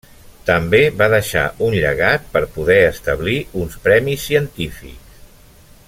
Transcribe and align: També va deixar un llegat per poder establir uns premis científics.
També 0.45 0.79
va 1.01 1.09
deixar 1.13 1.43
un 1.67 1.75
llegat 1.83 2.25
per 2.37 2.43
poder 2.57 2.79
establir 2.87 3.37
uns 3.65 3.77
premis 3.85 4.25
científics. 4.31 5.23